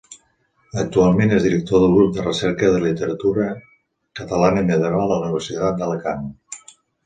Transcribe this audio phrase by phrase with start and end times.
[0.83, 3.47] Actualment és director del Grup de Recerca de Literatura
[4.23, 6.29] Catalana Medieval de la Universitat d'Alacant.